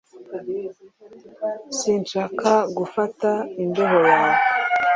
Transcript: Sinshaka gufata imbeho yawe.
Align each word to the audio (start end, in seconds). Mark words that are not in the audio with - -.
Sinshaka 1.77 2.51
gufata 2.77 3.29
imbeho 3.63 3.97
yawe. 4.09 4.35